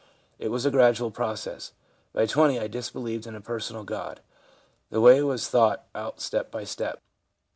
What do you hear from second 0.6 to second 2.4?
a gradual process. By